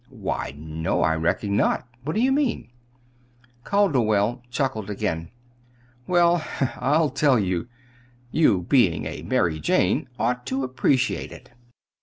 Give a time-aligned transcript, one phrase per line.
[0.09, 1.87] "Why, no, I reckon not.
[2.03, 2.71] What do you mean?"
[3.63, 5.29] Calderwell chuckled again.
[6.07, 6.43] "Well,
[6.77, 7.67] I'll tell you.
[8.31, 11.51] You, being a 'Mary Jane,' ought to appreciate it.